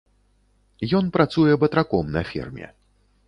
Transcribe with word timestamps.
Ён 0.99 1.11
працуе 1.17 1.53
батраком 1.63 2.05
на 2.15 2.21
ферме. 2.33 2.67